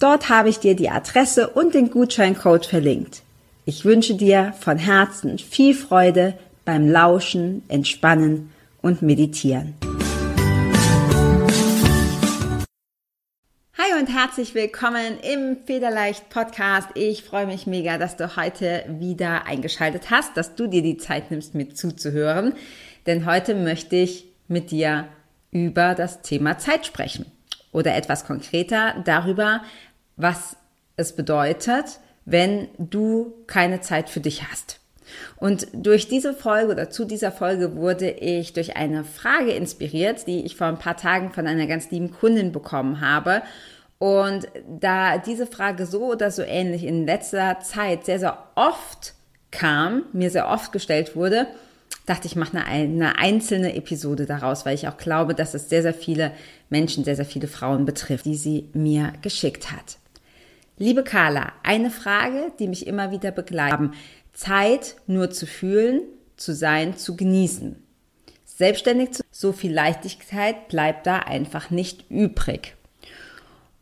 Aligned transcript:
Dort 0.00 0.28
habe 0.28 0.48
ich 0.48 0.58
dir 0.58 0.74
die 0.74 0.90
Adresse 0.90 1.48
und 1.48 1.74
den 1.74 1.90
Gutscheincode 1.90 2.66
verlinkt. 2.66 3.22
Ich 3.64 3.84
wünsche 3.84 4.16
dir 4.16 4.52
von 4.58 4.76
Herzen 4.76 5.38
viel 5.38 5.72
Freude 5.72 6.36
beim 6.64 6.90
Lauschen, 6.90 7.62
Entspannen 7.68 8.52
und 8.82 9.02
Meditieren. 9.02 9.74
Hi 13.78 14.00
und 14.00 14.08
herzlich 14.08 14.54
willkommen 14.54 15.18
im 15.20 15.58
Federleicht 15.64 16.28
Podcast. 16.28 16.88
Ich 16.94 17.22
freue 17.22 17.46
mich 17.46 17.66
mega, 17.66 17.96
dass 17.96 18.16
du 18.16 18.36
heute 18.36 18.84
wieder 18.88 19.46
eingeschaltet 19.46 20.10
hast, 20.10 20.36
dass 20.36 20.56
du 20.56 20.66
dir 20.66 20.82
die 20.82 20.96
Zeit 20.96 21.30
nimmst, 21.30 21.54
mir 21.54 21.72
zuzuhören. 21.72 22.54
Denn 23.06 23.26
heute 23.26 23.54
möchte 23.54 23.94
ich 23.94 24.24
mit 24.48 24.72
dir 24.72 25.06
über 25.52 25.94
das 25.94 26.22
Thema 26.22 26.58
Zeit 26.58 26.84
sprechen 26.84 27.26
oder 27.74 27.96
etwas 27.96 28.24
konkreter 28.24 28.94
darüber, 29.04 29.60
was 30.16 30.56
es 30.96 31.14
bedeutet, 31.14 32.00
wenn 32.24 32.68
du 32.78 33.34
keine 33.46 33.80
Zeit 33.80 34.08
für 34.08 34.20
dich 34.20 34.44
hast. 34.48 34.80
Und 35.36 35.66
durch 35.72 36.08
diese 36.08 36.32
Folge 36.32 36.72
oder 36.72 36.90
zu 36.90 37.04
dieser 37.04 37.30
Folge 37.30 37.76
wurde 37.76 38.10
ich 38.10 38.52
durch 38.52 38.76
eine 38.76 39.04
Frage 39.04 39.52
inspiriert, 39.52 40.26
die 40.26 40.44
ich 40.44 40.56
vor 40.56 40.66
ein 40.66 40.78
paar 40.78 40.96
Tagen 40.96 41.32
von 41.32 41.46
einer 41.46 41.66
ganz 41.66 41.90
lieben 41.90 42.10
Kundin 42.10 42.52
bekommen 42.52 43.00
habe. 43.00 43.42
Und 43.98 44.48
da 44.80 45.18
diese 45.18 45.46
Frage 45.46 45.86
so 45.86 46.12
oder 46.12 46.30
so 46.30 46.42
ähnlich 46.42 46.84
in 46.84 47.06
letzter 47.06 47.60
Zeit 47.60 48.04
sehr, 48.04 48.18
sehr 48.18 48.38
oft 48.54 49.14
kam, 49.50 50.02
mir 50.12 50.30
sehr 50.30 50.48
oft 50.48 50.72
gestellt 50.72 51.14
wurde, 51.14 51.46
dachte 52.06 52.26
ich, 52.26 52.36
mache 52.36 52.56
eine, 52.58 52.66
eine 52.66 53.18
einzelne 53.18 53.74
Episode 53.74 54.26
daraus, 54.26 54.66
weil 54.66 54.74
ich 54.74 54.88
auch 54.88 54.96
glaube, 54.96 55.34
dass 55.34 55.54
es 55.54 55.68
sehr, 55.68 55.82
sehr 55.82 55.94
viele 55.94 56.32
Menschen, 56.70 57.04
sehr, 57.04 57.16
sehr 57.16 57.24
viele 57.24 57.46
Frauen 57.48 57.84
betrifft, 57.84 58.24
die 58.24 58.36
sie 58.36 58.68
mir 58.72 59.12
geschickt 59.22 59.70
hat. 59.70 59.96
Liebe 60.76 61.04
Carla, 61.04 61.52
eine 61.62 61.88
Frage, 61.88 62.50
die 62.58 62.66
mich 62.66 62.88
immer 62.88 63.12
wieder 63.12 63.30
begleitet. 63.30 63.92
Zeit 64.32 64.96
nur 65.06 65.30
zu 65.30 65.46
fühlen, 65.46 66.02
zu 66.36 66.52
sein, 66.52 66.96
zu 66.96 67.16
genießen. 67.16 67.76
Selbstständig 68.44 69.12
zu, 69.12 69.22
so 69.30 69.52
viel 69.52 69.72
Leichtigkeit 69.72 70.66
bleibt 70.66 71.06
da 71.06 71.20
einfach 71.20 71.70
nicht 71.70 72.10
übrig. 72.10 72.74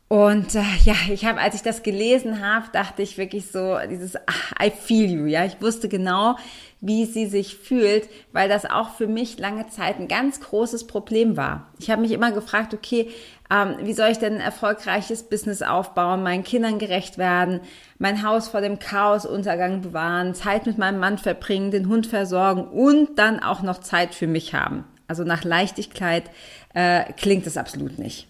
Und 0.08 0.54
äh, 0.54 0.62
ja, 0.84 0.94
ich 1.10 1.24
habe, 1.24 1.40
als 1.40 1.54
ich 1.54 1.62
das 1.62 1.82
gelesen 1.82 2.46
habe, 2.46 2.66
dachte 2.74 3.00
ich 3.00 3.16
wirklich 3.16 3.50
so, 3.50 3.78
dieses 3.88 4.16
ach, 4.26 4.52
I 4.62 4.70
feel 4.70 5.10
you, 5.10 5.24
ja. 5.24 5.46
Ich 5.46 5.62
wusste 5.62 5.88
genau, 5.88 6.36
wie 6.82 7.06
sie 7.06 7.24
sich 7.24 7.56
fühlt, 7.56 8.10
weil 8.32 8.50
das 8.50 8.66
auch 8.66 8.90
für 8.90 9.06
mich 9.06 9.38
lange 9.38 9.68
Zeit 9.68 9.98
ein 9.98 10.08
ganz 10.08 10.40
großes 10.40 10.86
Problem 10.86 11.38
war. 11.38 11.72
Ich 11.78 11.90
habe 11.90 12.02
mich 12.02 12.12
immer 12.12 12.32
gefragt, 12.32 12.74
okay, 12.74 13.08
ähm, 13.52 13.76
wie 13.82 13.92
soll 13.92 14.08
ich 14.08 14.18
denn 14.18 14.34
ein 14.36 14.40
erfolgreiches 14.40 15.24
Business 15.24 15.60
aufbauen, 15.60 16.22
meinen 16.22 16.42
Kindern 16.42 16.78
gerecht 16.78 17.18
werden, 17.18 17.60
mein 17.98 18.26
Haus 18.26 18.48
vor 18.48 18.62
dem 18.62 18.78
Chaosuntergang 18.78 19.82
bewahren, 19.82 20.34
Zeit 20.34 20.64
mit 20.64 20.78
meinem 20.78 20.98
Mann 20.98 21.18
verbringen, 21.18 21.70
den 21.70 21.88
Hund 21.88 22.06
versorgen 22.06 22.64
und 22.64 23.18
dann 23.18 23.40
auch 23.40 23.62
noch 23.62 23.78
Zeit 23.78 24.14
für 24.14 24.26
mich 24.26 24.54
haben. 24.54 24.84
Also 25.06 25.24
nach 25.24 25.44
Leichtigkeit 25.44 26.24
äh, 26.72 27.12
klingt 27.12 27.46
es 27.46 27.58
absolut 27.58 27.98
nicht. 27.98 28.26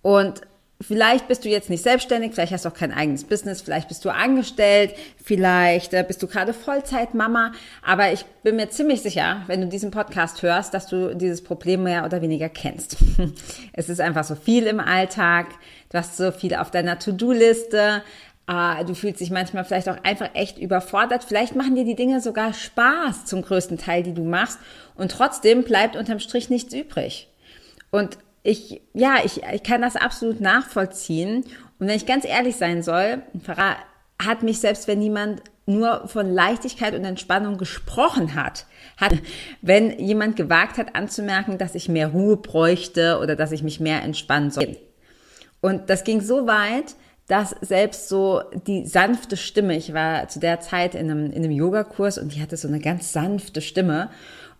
Und 0.00 0.40
Vielleicht 0.78 1.26
bist 1.26 1.44
du 1.44 1.48
jetzt 1.48 1.70
nicht 1.70 1.82
selbstständig, 1.82 2.34
vielleicht 2.34 2.52
hast 2.52 2.66
du 2.66 2.68
auch 2.68 2.74
kein 2.74 2.92
eigenes 2.92 3.24
Business, 3.24 3.62
vielleicht 3.62 3.88
bist 3.88 4.04
du 4.04 4.10
angestellt, 4.10 4.94
vielleicht 5.24 5.94
äh, 5.94 6.04
bist 6.06 6.22
du 6.22 6.26
gerade 6.26 6.52
Vollzeitmama, 6.52 7.52
aber 7.82 8.12
ich 8.12 8.26
bin 8.42 8.56
mir 8.56 8.68
ziemlich 8.68 9.00
sicher, 9.00 9.42
wenn 9.46 9.62
du 9.62 9.68
diesen 9.68 9.90
Podcast 9.90 10.42
hörst, 10.42 10.74
dass 10.74 10.86
du 10.86 11.16
dieses 11.16 11.42
Problem 11.42 11.84
mehr 11.84 12.04
oder 12.04 12.20
weniger 12.20 12.50
kennst. 12.50 12.98
es 13.72 13.88
ist 13.88 14.02
einfach 14.02 14.24
so 14.24 14.34
viel 14.34 14.64
im 14.66 14.78
Alltag, 14.78 15.46
du 15.88 15.96
hast 15.96 16.18
so 16.18 16.30
viel 16.30 16.54
auf 16.54 16.70
deiner 16.70 16.98
To-Do-Liste, 16.98 18.02
äh, 18.46 18.84
du 18.84 18.94
fühlst 18.94 19.20
dich 19.20 19.30
manchmal 19.30 19.64
vielleicht 19.64 19.88
auch 19.88 20.04
einfach 20.04 20.28
echt 20.34 20.58
überfordert, 20.58 21.24
vielleicht 21.24 21.56
machen 21.56 21.74
dir 21.74 21.84
die 21.84 21.96
Dinge 21.96 22.20
sogar 22.20 22.52
Spaß 22.52 23.24
zum 23.24 23.40
größten 23.40 23.78
Teil, 23.78 24.02
die 24.02 24.12
du 24.12 24.24
machst. 24.24 24.58
Und 24.94 25.10
trotzdem 25.10 25.62
bleibt 25.62 25.96
unterm 25.96 26.18
Strich 26.18 26.50
nichts 26.50 26.74
übrig. 26.74 27.28
Und 27.90 28.18
ich, 28.46 28.80
ja, 28.94 29.16
ich, 29.24 29.42
ich 29.42 29.62
kann 29.62 29.82
das 29.82 29.96
absolut 29.96 30.40
nachvollziehen. 30.40 31.44
Und 31.78 31.88
wenn 31.88 31.96
ich 31.96 32.06
ganz 32.06 32.24
ehrlich 32.24 32.56
sein 32.56 32.82
soll, 32.82 33.22
hat 34.22 34.42
mich 34.42 34.60
selbst, 34.60 34.86
wenn 34.88 35.00
niemand 35.00 35.42
nur 35.66 36.06
von 36.06 36.32
Leichtigkeit 36.32 36.94
und 36.94 37.04
Entspannung 37.04 37.58
gesprochen 37.58 38.36
hat, 38.36 38.66
hat, 38.96 39.14
wenn 39.62 39.98
jemand 39.98 40.36
gewagt 40.36 40.78
hat 40.78 40.94
anzumerken, 40.94 41.58
dass 41.58 41.74
ich 41.74 41.88
mehr 41.88 42.08
Ruhe 42.08 42.36
bräuchte 42.36 43.18
oder 43.20 43.34
dass 43.34 43.50
ich 43.50 43.64
mich 43.64 43.80
mehr 43.80 44.02
entspannen 44.02 44.52
soll. 44.52 44.76
Und 45.60 45.90
das 45.90 46.04
ging 46.04 46.20
so 46.20 46.46
weit, 46.46 46.94
dass 47.26 47.50
selbst 47.60 48.08
so 48.08 48.42
die 48.68 48.86
sanfte 48.86 49.36
Stimme, 49.36 49.76
ich 49.76 49.92
war 49.92 50.28
zu 50.28 50.38
der 50.38 50.60
Zeit 50.60 50.94
in 50.94 51.10
einem, 51.10 51.32
in 51.32 51.42
einem 51.42 51.50
Yogakurs 51.50 52.18
und 52.18 52.32
die 52.32 52.40
hatte 52.40 52.56
so 52.56 52.68
eine 52.68 52.78
ganz 52.78 53.12
sanfte 53.12 53.60
Stimme 53.60 54.10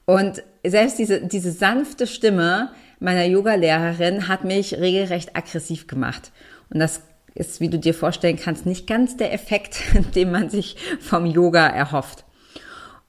und 0.07 0.43
selbst 0.65 0.99
diese, 0.99 1.21
diese 1.21 1.53
sanfte 1.53 2.09
Stimme 2.09 2.71
meiner 3.01 3.25
Yoga-Lehrerin 3.25 4.29
hat 4.29 4.45
mich 4.45 4.75
regelrecht 4.75 5.37
aggressiv 5.37 5.87
gemacht. 5.87 6.33
Und 6.71 6.81
das 6.81 7.03
ist, 7.35 7.61
wie 7.61 7.69
du 7.69 7.79
dir 7.79 7.95
vorstellen 7.95 8.39
kannst, 8.43 8.67
nicht 8.67 8.87
ganz 8.87 9.17
der 9.17 9.33
Effekt, 9.33 9.79
den 10.15 10.31
man 10.31 10.51
sich 10.51 10.77
vom 11.01 11.27
Yoga 11.27 11.67
erhofft. 11.67 12.25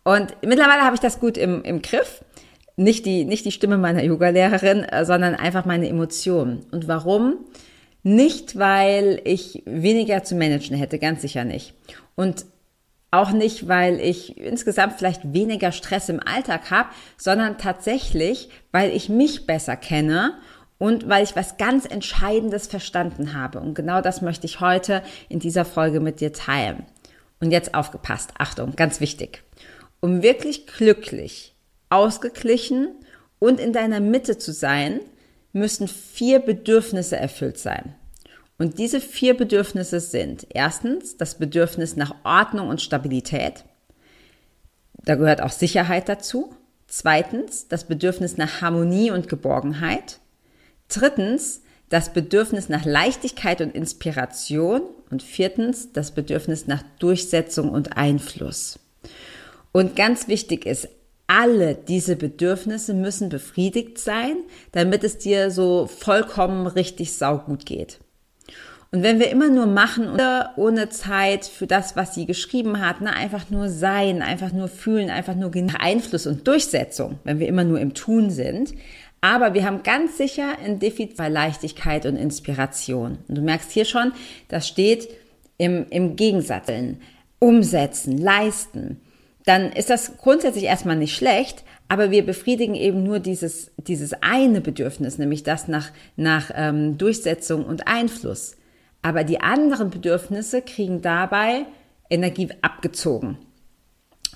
Und 0.03 0.36
mittlerweile 0.46 0.84
habe 0.84 0.96
ich 0.96 1.02
das 1.02 1.20
gut 1.20 1.38
im, 1.38 1.64
im 1.64 1.81
Griff. 1.81 2.24
Nicht 2.75 3.06
die, 3.06 3.25
nicht 3.25 3.46
die 3.46 3.52
Stimme 3.52 3.78
meiner 3.78 4.03
Yoga-Lehrerin, 4.03 4.84
äh, 4.84 5.03
sondern 5.03 5.36
einfach 5.36 5.66
meine 5.66 5.90
Emotionen. 5.90 6.66
Und 6.72 6.88
warum? 6.88 7.46
Nicht, 8.04 8.58
weil 8.58 9.19
ich 9.25 9.64
weniger 9.66 10.24
zu 10.24 10.36
managen 10.36 10.78
hätte, 10.78 11.00
ganz 11.00 11.22
sicher 11.22 11.44
nicht. 11.44 11.74
Und 12.16 12.46
auch 13.17 13.31
nicht, 13.31 13.67
weil 13.67 14.00
ich 14.00 14.38
insgesamt 14.38 14.94
vielleicht 14.97 15.33
weniger 15.33 15.72
Stress 15.72 16.09
im 16.09 16.19
Alltag 16.19 16.72
habe, 16.72 16.89
sondern 17.17 17.57
tatsächlich, 17.57 18.50
weil 18.72 18.91
ich 18.91 19.09
mich 19.09 19.45
besser 19.47 19.75
kenne 19.75 20.35
und 20.78 21.09
weil 21.09 21.23
ich 21.23 21.35
was 21.35 21.57
ganz 21.57 21.85
Entscheidendes 21.85 22.67
verstanden 22.67 23.33
habe. 23.33 23.59
Und 23.59 23.74
genau 23.74 24.01
das 24.01 24.21
möchte 24.21 24.45
ich 24.45 24.59
heute 24.59 25.01
in 25.30 25.39
dieser 25.39 25.65
Folge 25.65 26.00
mit 26.00 26.19
dir 26.19 26.33
teilen. 26.33 26.86
Und 27.39 27.51
jetzt 27.51 27.74
aufgepasst, 27.74 28.31
Achtung, 28.38 28.75
ganz 28.75 29.00
wichtig. 29.00 29.44
Um 30.00 30.24
wirklich 30.24 30.68
glücklich, 30.68 31.56
ausgeglichen 31.89 32.89
und 33.39 33.59
in 33.59 33.74
deiner 33.74 34.00
Mitte 34.00 34.38
zu 34.38 34.51
sein, 34.51 35.01
müssen 35.53 35.88
vier 35.88 36.39
Bedürfnisse 36.39 37.18
erfüllt 37.18 37.57
sein. 37.57 37.95
Und 38.57 38.80
diese 38.80 39.00
vier 39.00 39.38
Bedürfnisse 39.38 40.00
sind 40.00 40.48
erstens 40.50 41.18
das 41.18 41.36
Bedürfnis 41.36 41.95
nach 41.95 42.15
Ordnung 42.24 42.69
und 42.69 42.81
Stabilität. 42.81 43.65
Da 45.06 45.15
gehört 45.15 45.42
auch 45.42 45.51
Sicherheit 45.51 46.09
dazu. 46.09 46.54
Zweitens 46.88 47.68
das 47.68 47.86
Bedürfnis 47.86 48.38
nach 48.38 48.62
Harmonie 48.62 49.12
und 49.12 49.30
Geborgenheit. 49.30 50.19
Drittens 50.88 51.62
das 51.89 52.13
Bedürfnis 52.13 52.68
nach 52.69 52.86
Leichtigkeit 52.86 53.62
und 53.62 53.75
Inspiration. 53.75 54.81
Und 55.12 55.21
viertens 55.21 55.94
das 55.94 56.12
Bedürfnis 56.12 56.68
nach 56.68 56.83
Durchsetzung 57.00 57.69
und 57.69 57.95
Einfluss. 57.95 58.80
Und 59.71 59.95
ganz 59.95 60.27
wichtig 60.27 60.65
ist, 60.65 60.89
alle 61.27 61.75
diese 61.75 62.15
Bedürfnisse 62.15 62.94
müssen 62.94 63.30
befriedigt 63.30 64.00
sein, 64.00 64.38
damit 64.71 65.04
es 65.04 65.18
dir 65.18 65.51
so 65.51 65.86
vollkommen 65.86 66.68
richtig 66.68 67.13
saugut 67.13 67.65
geht. 67.65 68.00
Und 68.92 69.04
wenn 69.04 69.19
wir 69.19 69.30
immer 69.30 69.50
nur 69.50 69.66
machen, 69.66 70.18
ohne 70.56 70.89
Zeit 70.89 71.45
für 71.45 71.68
das, 71.68 71.95
was 71.98 72.16
sie 72.16 72.25
geschrieben 72.25 72.80
hat, 72.80 73.01
ne, 73.01 73.13
einfach 73.13 73.50
nur 73.50 73.69
sein, 73.69 74.22
einfach 74.22 74.54
nur 74.54 74.69
fühlen, 74.69 75.10
einfach 75.10 75.36
nur 75.36 75.51
Einfluss 75.80 76.25
und 76.25 76.48
Durchsetzung, 76.48 77.19
wenn 77.25 77.39
wir 77.39 77.48
immer 77.48 77.66
nur 77.66 77.80
im 77.80 77.94
Tun 77.94 78.30
sind, 78.30 78.74
aber 79.19 79.54
wir 79.54 79.66
haben 79.66 79.84
ganz 79.84 80.18
sicher 80.18 80.57
ein 80.63 80.80
Defizit 80.80 81.18
bei 81.18 81.28
Leichtigkeit 81.28 82.06
und 82.06 82.16
Inspiration. 82.16 83.18
Und 83.28 83.38
du 83.38 83.42
merkst 83.42 83.72
hier 83.72 83.86
schon, 83.86 84.13
das 84.48 84.68
steht 84.68 85.10
im, 85.57 85.88
im 85.90 86.16
Gegensatz. 86.16 86.68
Umsetzen, 87.40 88.18
leisten. 88.18 89.01
Dann 89.45 89.72
ist 89.72 89.90
das 89.90 90.18
grundsätzlich 90.18 90.66
erstmal 90.66 90.95
nicht 90.95 91.16
schlecht, 91.16 91.63
aber 91.88 92.12
wir 92.12 92.25
befriedigen 92.25 92.75
eben 92.75 93.04
nur 93.04 93.19
dieses, 93.19 93.72
dieses 93.78 94.13
eine 94.22 94.62
Bedürfnis, 94.62 95.18
nämlich 95.18 95.44
das 95.44 95.68
nach, 95.68 95.92
nach 96.16 96.51
ähm, 96.54 96.98
Durchsetzung 96.98 97.66
und 97.66 97.88
Einfluss. 97.88 98.57
Aber 99.01 99.23
die 99.23 99.39
anderen 99.39 99.89
Bedürfnisse 99.89 100.61
kriegen 100.61 101.01
dabei 101.01 101.65
Energie 102.09 102.49
abgezogen. 102.61 103.38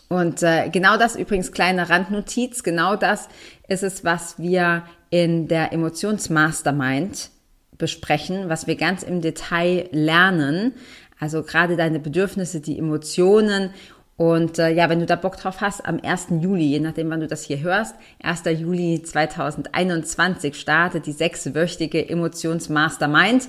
Und 0.09 0.43
äh, 0.43 0.69
genau 0.69 0.97
das 0.97 1.15
übrigens 1.15 1.53
kleine 1.53 1.89
Randnotiz, 1.89 2.63
genau 2.63 2.97
das 2.97 3.29
ist 3.67 3.83
es, 3.83 4.03
was 4.03 4.37
wir 4.37 4.83
in 5.09 5.47
der 5.47 5.71
Emotionsmastermind 5.71 7.29
besprechen, 7.77 8.49
was 8.49 8.67
wir 8.67 8.75
ganz 8.75 9.03
im 9.03 9.21
Detail 9.21 9.87
lernen. 9.91 10.73
Also 11.19 11.43
gerade 11.43 11.77
deine 11.77 11.99
Bedürfnisse, 11.99 12.59
die 12.59 12.77
Emotionen. 12.77 13.71
Und 14.17 14.59
äh, 14.59 14.69
ja, 14.69 14.89
wenn 14.89 14.99
du 14.99 15.05
da 15.05 15.15
Bock 15.15 15.37
drauf 15.37 15.61
hast, 15.61 15.85
am 15.85 15.99
1. 16.01 16.27
Juli, 16.41 16.65
je 16.65 16.79
nachdem, 16.79 17.09
wann 17.09 17.21
du 17.21 17.27
das 17.27 17.43
hier 17.43 17.61
hörst, 17.61 17.95
1. 18.21 18.43
Juli 18.59 19.01
2021 19.01 20.59
startet 20.59 21.05
die 21.05 21.11
sechswöchige 21.11 22.07
Emotionsmastermind. 22.07 23.47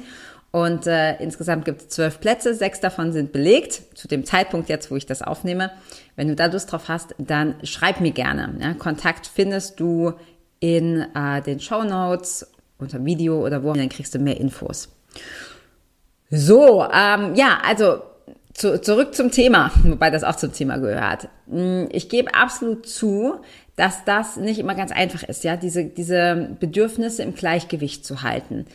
Und 0.53 0.87
äh, 0.87 1.17
insgesamt 1.17 1.65
gibt 1.65 1.81
es 1.81 1.89
zwölf 1.89 2.21
Plätze, 2.21 2.55
sechs 2.55 2.79
davon 2.79 3.13
sind 3.13 3.33
belegt, 3.33 3.83
zu 3.95 4.07
dem 4.07 4.27
Zeitpunkt 4.27 4.69
jetzt, 4.69 4.91
wo 4.91 4.97
ich 4.97 5.07
das 5.07 5.23
aufnehme. 5.23 5.71
Wenn 6.15 6.29
du 6.29 6.37
da 6.37 6.47
Lust 6.47 6.71
drauf 6.71 6.89
hast, 6.89 7.15
dann 7.19 7.55
schreib 7.65 8.01
mir 8.01 8.13
gerne. 8.13 8.55
Ja, 8.61 8.75
Kontakt 8.75 9.27
findest 9.27 9.81
du 9.81 10.13
in 10.61 11.07
äh, 11.15 11.41
den 11.41 11.59
Show 11.59 11.83
Notes 11.85 12.47
unter 12.79 13.03
Video 13.03 13.45
oder 13.45 13.65
wo, 13.65 13.73
dann 13.73 13.89
kriegst 13.89 14.15
du 14.15 14.19
mehr 14.19 14.39
Infos. 14.39 14.91
So, 16.31 16.85
ähm, 16.85 17.35
ja, 17.35 17.59
also 17.65 18.03
zu, 18.53 18.81
zurück 18.81 19.15
zum 19.15 19.31
Thema, 19.31 19.71
wobei 19.85 20.11
das 20.11 20.23
auch 20.23 20.37
zum 20.37 20.53
Thema 20.53 20.77
gehört. 20.77 21.29
Hm, 21.49 21.89
ich 21.91 22.11
gebe 22.11 22.35
absolut 22.35 22.87
zu, 22.87 23.41
dass 23.77 24.05
das 24.05 24.37
nicht 24.37 24.59
immer 24.59 24.75
ganz 24.75 24.93
einfach 24.93 25.23
ist, 25.23 25.45
ja, 25.45 25.57
diese, 25.57 25.85
diese 25.85 26.51
Bedürfnisse 26.61 27.23
im 27.23 27.35
Gleichgewicht 27.35 28.05
zu 28.05 28.23
halten. 28.23 28.67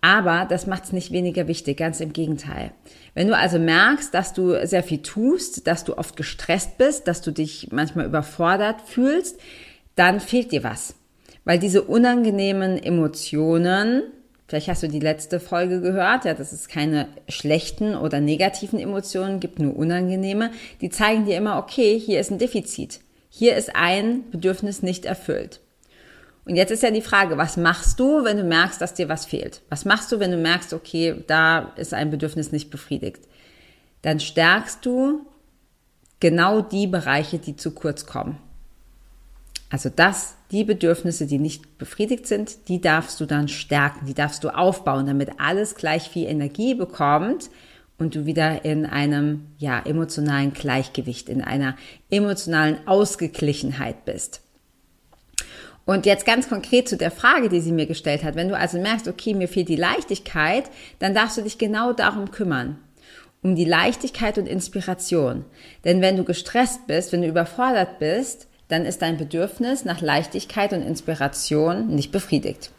Aber 0.00 0.46
das 0.48 0.66
macht 0.66 0.84
es 0.84 0.92
nicht 0.92 1.10
weniger 1.10 1.48
wichtig, 1.48 1.76
ganz 1.78 2.00
im 2.00 2.12
Gegenteil. 2.12 2.70
Wenn 3.14 3.26
du 3.26 3.36
also 3.36 3.58
merkst, 3.58 4.14
dass 4.14 4.32
du 4.32 4.64
sehr 4.66 4.84
viel 4.84 5.02
tust, 5.02 5.66
dass 5.66 5.84
du 5.84 5.98
oft 5.98 6.16
gestresst 6.16 6.78
bist, 6.78 7.08
dass 7.08 7.20
du 7.20 7.32
dich 7.32 7.68
manchmal 7.72 8.06
überfordert 8.06 8.82
fühlst, 8.82 9.40
dann 9.96 10.20
fehlt 10.20 10.52
dir 10.52 10.62
was. 10.62 10.94
Weil 11.44 11.58
diese 11.58 11.82
unangenehmen 11.82 12.80
Emotionen, 12.80 14.02
vielleicht 14.46 14.68
hast 14.68 14.84
du 14.84 14.88
die 14.88 15.00
letzte 15.00 15.40
Folge 15.40 15.80
gehört, 15.80 16.26
ja, 16.26 16.34
dass 16.34 16.52
es 16.52 16.68
keine 16.68 17.08
schlechten 17.28 17.96
oder 17.96 18.20
negativen 18.20 18.78
Emotionen 18.78 19.40
gibt, 19.40 19.58
nur 19.58 19.76
unangenehme, 19.76 20.52
die 20.80 20.90
zeigen 20.90 21.24
dir 21.24 21.36
immer, 21.36 21.58
okay, 21.58 21.98
hier 21.98 22.20
ist 22.20 22.30
ein 22.30 22.38
Defizit. 22.38 23.00
Hier 23.30 23.56
ist 23.56 23.74
ein 23.74 24.30
Bedürfnis 24.30 24.82
nicht 24.82 25.06
erfüllt. 25.06 25.60
Und 26.48 26.56
jetzt 26.56 26.70
ist 26.70 26.82
ja 26.82 26.90
die 26.90 27.02
Frage, 27.02 27.36
was 27.36 27.58
machst 27.58 28.00
du, 28.00 28.24
wenn 28.24 28.38
du 28.38 28.42
merkst, 28.42 28.80
dass 28.80 28.94
dir 28.94 29.10
was 29.10 29.26
fehlt? 29.26 29.60
Was 29.68 29.84
machst 29.84 30.10
du, 30.10 30.18
wenn 30.18 30.30
du 30.30 30.38
merkst, 30.38 30.72
okay, 30.72 31.22
da 31.26 31.72
ist 31.76 31.92
ein 31.92 32.10
Bedürfnis 32.10 32.52
nicht 32.52 32.70
befriedigt? 32.70 33.28
Dann 34.00 34.18
stärkst 34.18 34.84
du 34.86 35.26
genau 36.20 36.62
die 36.62 36.86
Bereiche, 36.86 37.38
die 37.38 37.56
zu 37.56 37.72
kurz 37.72 38.06
kommen. 38.06 38.38
Also 39.68 39.90
das, 39.94 40.36
die 40.50 40.64
Bedürfnisse, 40.64 41.26
die 41.26 41.38
nicht 41.38 41.76
befriedigt 41.76 42.26
sind, 42.26 42.68
die 42.68 42.80
darfst 42.80 43.20
du 43.20 43.26
dann 43.26 43.48
stärken, 43.48 44.06
die 44.06 44.14
darfst 44.14 44.42
du 44.42 44.48
aufbauen, 44.48 45.04
damit 45.04 45.32
alles 45.38 45.74
gleich 45.74 46.08
viel 46.08 46.26
Energie 46.26 46.74
bekommt 46.74 47.50
und 47.98 48.14
du 48.14 48.24
wieder 48.24 48.64
in 48.64 48.86
einem, 48.86 49.48
ja, 49.58 49.80
emotionalen 49.80 50.54
Gleichgewicht, 50.54 51.28
in 51.28 51.42
einer 51.42 51.76
emotionalen 52.08 52.88
Ausgeglichenheit 52.88 54.06
bist. 54.06 54.40
Und 55.88 56.04
jetzt 56.04 56.26
ganz 56.26 56.50
konkret 56.50 56.86
zu 56.86 56.98
der 56.98 57.10
Frage, 57.10 57.48
die 57.48 57.62
sie 57.62 57.72
mir 57.72 57.86
gestellt 57.86 58.22
hat. 58.22 58.34
Wenn 58.34 58.50
du 58.50 58.54
also 58.54 58.78
merkst, 58.78 59.08
okay, 59.08 59.32
mir 59.32 59.48
fehlt 59.48 59.70
die 59.70 59.74
Leichtigkeit, 59.76 60.64
dann 60.98 61.14
darfst 61.14 61.38
du 61.38 61.40
dich 61.40 61.56
genau 61.56 61.94
darum 61.94 62.30
kümmern. 62.30 62.76
Um 63.40 63.56
die 63.56 63.64
Leichtigkeit 63.64 64.36
und 64.36 64.46
Inspiration. 64.46 65.46
Denn 65.86 66.02
wenn 66.02 66.18
du 66.18 66.24
gestresst 66.24 66.86
bist, 66.86 67.12
wenn 67.12 67.22
du 67.22 67.28
überfordert 67.28 67.98
bist, 68.00 68.48
dann 68.68 68.84
ist 68.84 69.00
dein 69.00 69.16
Bedürfnis 69.16 69.86
nach 69.86 70.02
Leichtigkeit 70.02 70.74
und 70.74 70.82
Inspiration 70.82 71.86
nicht 71.86 72.12
befriedigt. 72.12 72.70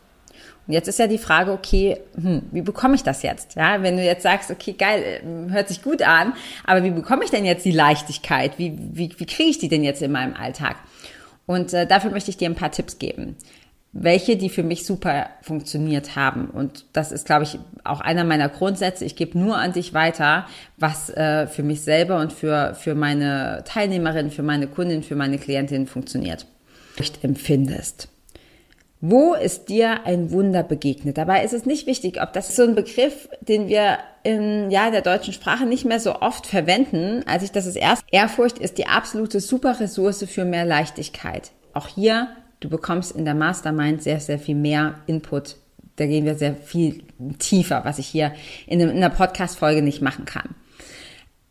Und 0.68 0.74
jetzt 0.74 0.88
ist 0.88 1.00
ja 1.00 1.08
die 1.08 1.18
Frage, 1.18 1.52
okay, 1.52 1.98
hm, 2.14 2.44
wie 2.52 2.62
bekomme 2.62 2.94
ich 2.94 3.02
das 3.02 3.24
jetzt? 3.24 3.56
Ja, 3.56 3.82
wenn 3.82 3.98
du 3.98 4.04
jetzt 4.04 4.22
sagst, 4.22 4.52
okay, 4.52 4.74
geil, 4.74 5.02
äh, 5.02 5.52
hört 5.52 5.68
sich 5.68 5.82
gut 5.82 6.04
an, 6.04 6.34
aber 6.64 6.84
wie 6.84 6.92
bekomme 6.92 7.24
ich 7.24 7.32
denn 7.32 7.44
jetzt 7.44 7.66
die 7.66 7.72
Leichtigkeit? 7.72 8.60
Wie, 8.60 8.78
wie, 8.78 9.12
wie 9.18 9.26
kriege 9.26 9.50
ich 9.50 9.58
die 9.58 9.68
denn 9.68 9.84
jetzt 9.84 10.04
in 10.04 10.12
meinem 10.12 10.36
Alltag? 10.36 10.76
Und 11.50 11.74
äh, 11.74 11.88
dafür 11.88 12.12
möchte 12.12 12.30
ich 12.30 12.38
dir 12.38 12.48
ein 12.48 12.54
paar 12.54 12.70
Tipps 12.70 13.00
geben. 13.00 13.36
Welche, 13.92 14.38
die 14.38 14.50
für 14.50 14.62
mich 14.62 14.86
super 14.86 15.32
funktioniert 15.42 16.16
haben. 16.16 16.52
Und 16.52 16.86
das 16.94 17.12
ist, 17.12 17.26
glaube 17.26 17.44
ich, 17.44 17.58
auch 17.84 18.02
einer 18.02 18.24
meiner 18.24 18.50
Grundsätze. 18.50 19.04
Ich 19.04 19.16
gebe 19.16 19.36
nur 19.36 19.58
an 19.58 19.74
dich 19.74 19.96
weiter, 19.96 20.46
was 20.78 21.10
äh, 21.10 21.48
für 21.48 21.64
mich 21.64 21.82
selber 21.82 22.20
und 22.20 22.34
für, 22.34 22.76
für 22.76 22.94
meine 22.94 23.64
Teilnehmerin, 23.66 24.30
für 24.30 24.44
meine 24.44 24.68
Kundin, 24.68 25.02
für 25.02 25.16
meine 25.16 25.40
Klientin 25.40 25.88
funktioniert. 25.88 26.46
Empfindest. 27.24 28.10
Wo 29.02 29.34
ist 29.34 29.70
dir 29.70 30.06
ein 30.06 30.32
Wunder 30.32 30.62
begegnet? 30.62 31.18
Dabei 31.18 31.46
ist 31.46 31.54
es 31.54 31.66
nicht 31.66 31.88
wichtig, 31.88 32.22
ob 32.22 32.34
das 32.34 32.54
so 32.54 32.64
ein 32.64 32.76
Begriff, 32.76 33.30
den 33.40 33.70
wir 33.70 34.00
in 34.24 34.70
ja, 34.72 34.92
der 34.92 35.02
deutschen 35.02 35.34
Sprache 35.34 35.66
nicht 35.66 35.86
mehr 35.86 36.02
so 36.02 36.20
oft 36.20 36.46
verwenden, 36.46 37.24
als 37.26 37.44
ich 37.44 37.52
das 37.54 37.66
ist 37.66 37.78
erst. 37.78 38.04
Ehrfurcht 38.12 38.60
ist 38.60 38.78
die 38.78 38.88
absolute 38.88 39.40
super 39.40 39.80
Ressource 39.80 40.26
für 40.28 40.44
mehr 40.44 40.66
Leichtigkeit. 40.66 41.52
Auch 41.74 41.88
hier, 41.88 42.28
du 42.60 42.70
bekommst 42.70 43.16
in 43.16 43.24
der 43.24 43.36
Mastermind 43.36 44.04
sehr, 44.04 44.20
sehr 44.20 44.38
viel 44.38 44.56
mehr 44.56 44.96
Input. 45.08 45.56
Da 45.96 46.06
gehen 46.06 46.26
wir 46.26 46.36
sehr 46.36 46.56
viel 46.56 47.04
tiefer, 47.40 47.86
was 47.86 48.00
ich 48.00 48.08
hier 48.08 48.34
in 48.68 48.82
einer 48.82 49.10
Podcast-Folge 49.10 49.82
nicht 49.82 50.02
machen 50.02 50.26
kann. 50.26 50.56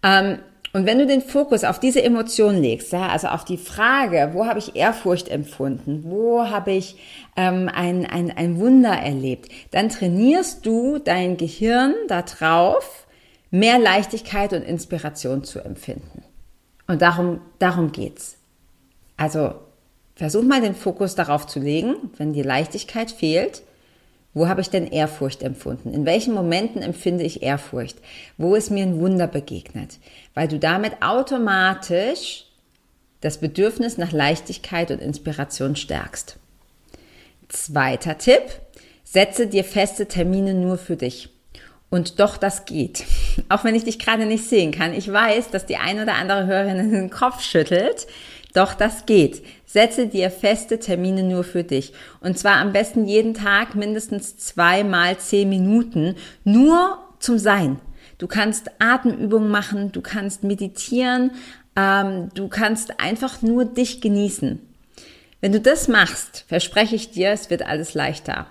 Ähm, 0.02 0.38
und 0.72 0.86
wenn 0.86 0.98
du 0.98 1.06
den 1.06 1.22
Fokus 1.22 1.64
auf 1.64 1.80
diese 1.80 2.02
Emotion 2.02 2.60
legst, 2.60 2.92
ja, 2.92 3.08
also 3.08 3.28
auf 3.28 3.44
die 3.44 3.56
Frage, 3.56 4.30
wo 4.34 4.46
habe 4.46 4.58
ich 4.58 4.76
Ehrfurcht 4.76 5.28
empfunden, 5.28 6.04
wo 6.04 6.44
habe 6.48 6.72
ich 6.72 6.96
ähm, 7.36 7.70
ein, 7.72 8.04
ein, 8.04 8.30
ein 8.30 8.58
Wunder 8.58 8.92
erlebt, 8.92 9.50
dann 9.70 9.88
trainierst 9.88 10.66
du 10.66 10.98
dein 10.98 11.36
Gehirn 11.36 11.94
darauf, 12.08 13.06
mehr 13.50 13.78
Leichtigkeit 13.78 14.52
und 14.52 14.62
Inspiration 14.62 15.42
zu 15.42 15.60
empfinden. 15.60 16.22
Und 16.86 17.02
darum, 17.02 17.40
darum 17.58 17.92
geht's. 17.92 18.36
Also 19.16 19.54
versuch 20.16 20.42
mal 20.42 20.60
den 20.60 20.74
Fokus 20.74 21.14
darauf 21.14 21.46
zu 21.46 21.60
legen, 21.60 21.94
wenn 22.16 22.32
die 22.32 22.42
Leichtigkeit 22.42 23.10
fehlt, 23.10 23.62
wo 24.38 24.48
habe 24.48 24.60
ich 24.60 24.70
denn 24.70 24.86
Ehrfurcht 24.86 25.42
empfunden? 25.42 25.92
In 25.92 26.06
welchen 26.06 26.32
Momenten 26.32 26.80
empfinde 26.80 27.24
ich 27.24 27.42
Ehrfurcht? 27.42 27.98
Wo 28.36 28.54
ist 28.54 28.70
mir 28.70 28.84
ein 28.84 29.00
Wunder 29.00 29.26
begegnet? 29.26 29.98
Weil 30.34 30.48
du 30.48 30.58
damit 30.58 31.02
automatisch 31.02 32.46
das 33.20 33.38
Bedürfnis 33.38 33.98
nach 33.98 34.12
Leichtigkeit 34.12 34.90
und 34.90 35.00
Inspiration 35.00 35.74
stärkst. 35.74 36.36
Zweiter 37.48 38.18
Tipp, 38.18 38.42
setze 39.02 39.48
dir 39.48 39.64
feste 39.64 40.06
Termine 40.06 40.54
nur 40.54 40.78
für 40.78 40.96
dich. 40.96 41.30
Und 41.90 42.20
doch, 42.20 42.36
das 42.36 42.64
geht. 42.64 43.04
Auch 43.48 43.64
wenn 43.64 43.74
ich 43.74 43.84
dich 43.84 43.98
gerade 43.98 44.26
nicht 44.26 44.44
sehen 44.44 44.72
kann. 44.72 44.92
Ich 44.92 45.10
weiß, 45.10 45.50
dass 45.50 45.66
die 45.66 45.78
ein 45.78 46.00
oder 46.00 46.14
andere 46.14 46.46
Hörerin 46.46 46.92
den 46.92 47.10
Kopf 47.10 47.42
schüttelt. 47.42 48.06
Doch 48.58 48.74
das 48.74 49.06
geht. 49.06 49.44
Setze 49.66 50.08
dir 50.08 50.32
feste 50.32 50.80
Termine 50.80 51.22
nur 51.22 51.44
für 51.44 51.62
dich. 51.62 51.92
Und 52.18 52.36
zwar 52.36 52.56
am 52.56 52.72
besten 52.72 53.06
jeden 53.06 53.32
Tag 53.32 53.76
mindestens 53.76 54.36
zweimal 54.36 55.16
zehn 55.18 55.48
Minuten 55.48 56.16
nur 56.42 56.98
zum 57.20 57.38
Sein. 57.38 57.78
Du 58.18 58.26
kannst 58.26 58.68
Atemübungen 58.80 59.48
machen, 59.48 59.92
du 59.92 60.00
kannst 60.00 60.42
meditieren, 60.42 61.30
ähm, 61.76 62.30
du 62.34 62.48
kannst 62.48 62.98
einfach 62.98 63.42
nur 63.42 63.64
dich 63.64 64.00
genießen. 64.00 64.58
Wenn 65.40 65.52
du 65.52 65.60
das 65.60 65.86
machst, 65.86 66.44
verspreche 66.48 66.96
ich 66.96 67.12
dir, 67.12 67.30
es 67.30 67.50
wird 67.50 67.64
alles 67.64 67.94
leichter. 67.94 68.48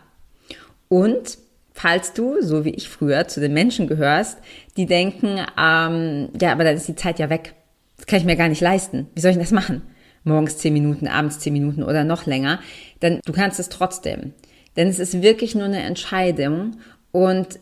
Und 0.88 1.38
falls 1.74 2.14
du, 2.14 2.42
so 2.42 2.64
wie 2.64 2.76
ich 2.76 2.88
früher, 2.88 3.28
zu 3.28 3.42
den 3.42 3.52
Menschen 3.52 3.88
gehörst, 3.88 4.38
die 4.78 4.86
denken, 4.86 5.46
ähm, 5.60 6.30
ja, 6.40 6.54
aber 6.54 6.64
dann 6.64 6.78
ist 6.78 6.88
die 6.88 6.96
Zeit 6.96 7.20
ja 7.20 7.30
weg. 7.30 7.56
Das 7.98 8.06
kann 8.06 8.20
ich 8.20 8.26
mir 8.26 8.38
gar 8.38 8.48
nicht 8.48 8.62
leisten. 8.62 9.10
Wie 9.14 9.20
soll 9.20 9.32
ich 9.32 9.38
das 9.38 9.52
machen? 9.52 9.82
Morgens 10.28 10.58
zehn 10.58 10.74
Minuten, 10.74 11.08
abends 11.08 11.40
zehn 11.40 11.54
Minuten 11.54 11.82
oder 11.82 12.04
noch 12.04 12.26
länger. 12.26 12.60
Dann 13.00 13.20
du 13.26 13.34
kannst 13.34 13.60
es 13.60 13.70
trotzdem. 13.70 14.34
Denn 14.76 14.88
es 14.88 15.00
ist 15.00 15.22
wirklich 15.24 15.56
nur 15.56 15.66
eine 15.66 15.82
Entscheidung 15.82 16.78
und 17.12 17.60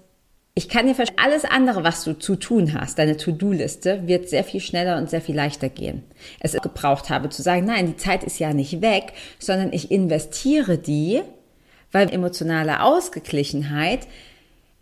Ich 0.57 0.69
kann 0.69 0.87
dir 0.87 0.95
verstehen, 0.95 1.19
alles 1.21 1.43
andere, 1.43 1.83
was 1.83 2.05
du 2.05 2.17
zu 2.17 2.37
tun 2.37 2.73
hast, 2.73 2.97
deine 2.97 3.17
To-Do-Liste, 3.17 4.07
wird 4.07 4.29
sehr 4.29 4.45
viel 4.45 4.61
schneller 4.61 4.97
und 4.97 5.09
sehr 5.09 5.19
viel 5.19 5.35
leichter 5.35 5.67
gehen. 5.67 6.03
Es 6.39 6.53
gebraucht 6.53 7.09
habe 7.09 7.27
zu 7.27 7.41
sagen, 7.41 7.65
nein, 7.65 7.87
die 7.87 7.97
Zeit 7.97 8.23
ist 8.23 8.39
ja 8.39 8.53
nicht 8.53 8.81
weg, 8.81 9.11
sondern 9.37 9.73
ich 9.73 9.91
investiere 9.91 10.77
die, 10.77 11.21
weil 11.91 12.09
emotionale 12.09 12.83
Ausgeglichenheit, 12.83 14.07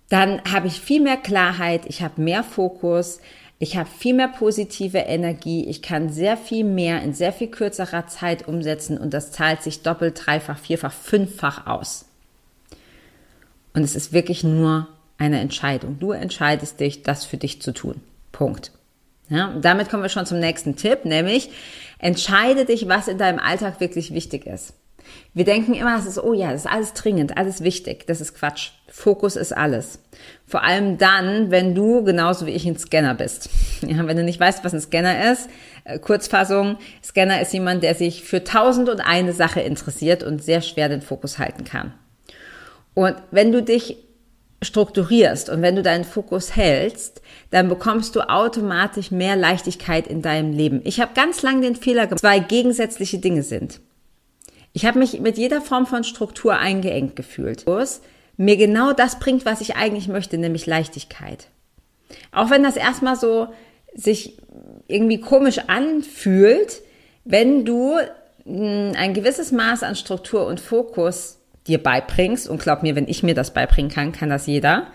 dann 0.09 0.43
habe 0.43 0.67
ich 0.67 0.79
viel 0.79 1.01
mehr 1.01 1.17
Klarheit, 1.17 1.87
ich 1.87 2.03
habe 2.03 2.21
mehr 2.21 2.43
Fokus, 2.43 3.19
ich 3.63 3.77
habe 3.77 3.89
viel 3.89 4.13
mehr 4.13 4.27
positive 4.27 4.97
Energie, 4.97 5.65
ich 5.69 5.81
kann 5.81 6.09
sehr 6.09 6.35
viel 6.35 6.65
mehr 6.65 7.01
in 7.01 7.13
sehr 7.13 7.31
viel 7.31 7.47
kürzerer 7.47 8.07
Zeit 8.07 8.45
umsetzen 8.45 8.97
und 8.97 9.13
das 9.13 9.31
zahlt 9.31 9.63
sich 9.63 9.83
doppelt, 9.83 10.21
dreifach, 10.25 10.59
vierfach, 10.59 10.91
fünffach 10.91 11.65
aus. 11.65 12.03
Und 13.73 13.83
es 13.83 13.95
ist 13.95 14.11
wirklich 14.11 14.43
nur 14.43 14.89
eine 15.17 15.39
Entscheidung. 15.39 15.97
Du 15.97 16.11
entscheidest 16.11 16.81
dich, 16.81 17.03
das 17.03 17.23
für 17.23 17.37
dich 17.37 17.61
zu 17.61 17.73
tun. 17.73 18.01
Punkt. 18.33 18.73
Ja, 19.29 19.47
und 19.47 19.63
damit 19.63 19.89
kommen 19.89 20.03
wir 20.03 20.09
schon 20.09 20.25
zum 20.25 20.41
nächsten 20.41 20.75
Tipp, 20.75 21.05
nämlich 21.05 21.49
entscheide 21.99 22.65
dich, 22.65 22.89
was 22.89 23.07
in 23.07 23.17
deinem 23.17 23.39
Alltag 23.39 23.79
wirklich 23.79 24.13
wichtig 24.13 24.45
ist. 24.45 24.73
Wir 25.33 25.45
denken 25.45 25.73
immer, 25.73 25.97
es 25.97 26.05
ist, 26.05 26.19
oh 26.19 26.33
ja, 26.33 26.51
das 26.51 26.65
ist 26.65 26.71
alles 26.71 26.93
dringend, 26.93 27.37
alles 27.37 27.63
wichtig. 27.63 28.05
Das 28.07 28.21
ist 28.21 28.35
Quatsch. 28.35 28.71
Fokus 28.87 29.35
ist 29.35 29.51
alles. 29.51 29.99
Vor 30.45 30.63
allem 30.63 30.97
dann, 30.97 31.49
wenn 31.49 31.73
du 31.73 32.03
genauso 32.03 32.45
wie 32.45 32.51
ich 32.51 32.65
ein 32.65 32.77
Scanner 32.77 33.15
bist. 33.15 33.49
Ja, 33.85 34.07
wenn 34.07 34.15
du 34.15 34.23
nicht 34.23 34.39
weißt, 34.39 34.63
was 34.63 34.73
ein 34.73 34.79
Scanner 34.79 35.33
ist, 35.33 35.49
äh, 35.83 35.99
Kurzfassung, 35.99 36.77
Scanner 37.03 37.41
ist 37.41 37.51
jemand, 37.51 37.83
der 37.83 37.95
sich 37.95 38.23
für 38.23 38.45
tausend 38.45 38.87
und 38.87 39.01
eine 39.01 39.33
Sache 39.33 39.59
interessiert 39.59 40.23
und 40.23 40.41
sehr 40.41 40.61
schwer 40.61 40.87
den 40.87 41.01
Fokus 41.01 41.37
halten 41.37 41.65
kann. 41.65 41.93
Und 42.93 43.15
wenn 43.31 43.51
du 43.51 43.61
dich 43.61 43.97
strukturierst 44.63 45.49
und 45.49 45.61
wenn 45.61 45.75
du 45.75 45.83
deinen 45.83 46.03
Fokus 46.03 46.55
hältst, 46.55 47.21
dann 47.51 47.69
bekommst 47.69 48.15
du 48.15 48.21
automatisch 48.21 49.11
mehr 49.11 49.35
Leichtigkeit 49.35 50.07
in 50.07 50.21
deinem 50.21 50.53
Leben. 50.53 50.81
Ich 50.83 50.99
habe 50.99 51.11
ganz 51.13 51.41
lange 51.41 51.61
den 51.61 51.75
Fehler 51.75 52.07
gemacht, 52.07 52.21
zwei 52.21 52.39
gegensätzliche 52.39 53.19
Dinge 53.19 53.43
sind. 53.43 53.79
Ich 54.73 54.85
habe 54.85 54.99
mich 54.99 55.19
mit 55.19 55.37
jeder 55.37 55.61
Form 55.61 55.85
von 55.85 56.03
Struktur 56.03 56.57
eingeengt 56.57 57.15
gefühlt. 57.15 57.65
Mir 58.35 58.57
genau 58.57 58.93
das 58.93 59.19
bringt, 59.19 59.45
was 59.45 59.61
ich 59.61 59.75
eigentlich 59.75 60.07
möchte, 60.07 60.37
nämlich 60.39 60.65
Leichtigkeit. 60.65 61.47
Auch 62.31 62.49
wenn 62.49 62.63
das 62.63 62.75
erstmal 62.75 63.15
so 63.15 63.47
sich 63.93 64.37
irgendwie 64.87 65.21
komisch 65.21 65.59
anfühlt, 65.67 66.81
wenn 67.23 67.65
du 67.65 67.97
hm, 68.45 68.93
ein 68.97 69.13
gewisses 69.13 69.51
Maß 69.51 69.83
an 69.83 69.95
Struktur 69.95 70.47
und 70.47 70.59
Fokus 70.59 71.39
dir 71.67 71.81
beibringst, 71.81 72.49
und 72.49 72.61
glaub 72.61 72.83
mir, 72.83 72.95
wenn 72.95 73.07
ich 73.07 73.23
mir 73.23 73.35
das 73.35 73.53
beibringen 73.53 73.91
kann, 73.91 74.11
kann 74.11 74.29
das 74.29 74.47
jeder, 74.47 74.87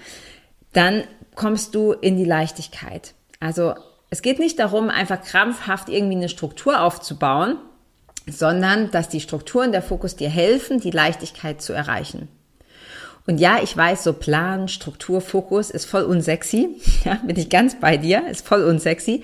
dann 0.72 1.04
kommst 1.34 1.74
du 1.74 1.92
in 1.92 2.16
die 2.16 2.24
Leichtigkeit. 2.24 3.14
Also 3.40 3.74
es 4.10 4.22
geht 4.22 4.38
nicht 4.38 4.58
darum, 4.58 4.90
einfach 4.90 5.22
krampfhaft 5.22 5.88
irgendwie 5.88 6.16
eine 6.16 6.28
Struktur 6.28 6.82
aufzubauen, 6.82 7.56
sondern 8.30 8.90
dass 8.90 9.08
die 9.08 9.20
Strukturen 9.20 9.72
der 9.72 9.82
Fokus 9.82 10.16
dir 10.16 10.28
helfen, 10.28 10.80
die 10.80 10.90
Leichtigkeit 10.90 11.60
zu 11.62 11.72
erreichen. 11.72 12.28
Und 13.26 13.38
ja, 13.38 13.58
ich 13.62 13.76
weiß, 13.76 14.04
so 14.04 14.14
Plan, 14.14 14.68
Struktur, 14.68 15.20
Fokus 15.20 15.68
ist 15.68 15.84
voll 15.84 16.02
unsexy. 16.02 16.70
Ja, 17.04 17.16
bin 17.24 17.38
ich 17.38 17.50
ganz 17.50 17.78
bei 17.78 17.96
dir, 17.98 18.26
ist 18.28 18.46
voll 18.46 18.62
unsexy. 18.62 19.22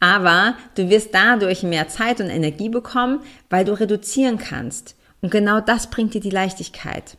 Aber 0.00 0.54
du 0.74 0.90
wirst 0.90 1.14
dadurch 1.14 1.62
mehr 1.62 1.88
Zeit 1.88 2.20
und 2.20 2.30
Energie 2.30 2.68
bekommen, 2.68 3.20
weil 3.50 3.64
du 3.64 3.78
reduzieren 3.78 4.38
kannst. 4.38 4.96
Und 5.22 5.30
genau 5.30 5.60
das 5.60 5.88
bringt 5.88 6.14
dir 6.14 6.20
die 6.20 6.30
Leichtigkeit. 6.30 7.16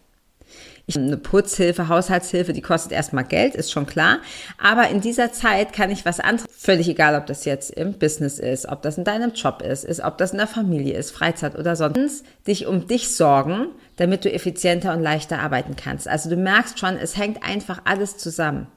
Ich 0.88 0.96
eine 0.96 1.18
Putzhilfe, 1.18 1.88
Haushaltshilfe, 1.88 2.54
die 2.54 2.62
kostet 2.62 2.92
erstmal 2.92 3.24
Geld, 3.24 3.56
ist 3.56 3.72
schon 3.72 3.88
klar. 3.88 4.20
Aber 4.62 4.90
in 4.90 5.02
dieser 5.02 5.32
Zeit 5.32 5.74
kann 5.74 5.90
ich 5.90 6.06
was 6.06 6.20
anderes, 6.20 6.45
völlig 6.66 6.90
egal, 6.90 7.16
ob 7.16 7.28
das 7.28 7.46
jetzt 7.46 7.70
im 7.70 7.94
Business 7.94 8.40
ist, 8.40 8.68
ob 8.68 8.82
das 8.82 8.98
in 8.98 9.04
deinem 9.04 9.34
Job 9.34 9.62
ist, 9.62 9.86
ist, 9.86 10.02
ob 10.02 10.18
das 10.18 10.32
in 10.32 10.40
der 10.40 10.48
Familie 10.48 10.98
ist, 10.98 11.12
Freizeit 11.12 11.58
oder 11.58 11.76
sonst, 11.76 12.26
dich 12.48 12.66
um 12.66 12.88
dich 12.88 13.16
sorgen, 13.16 13.68
damit 13.98 14.26
du 14.26 14.34
effizienter 14.34 14.94
und 14.94 15.04
leichter 15.04 15.40
arbeiten 15.40 15.76
kannst. 15.76 16.08
Also 16.08 16.30
du 16.30 16.36
merkst 16.36 16.80
schon, 16.80 16.98
es 16.98 17.16
hängt 17.18 17.44
einfach 17.44 17.82
alles 17.86 18.18
zusammen. 18.18 18.68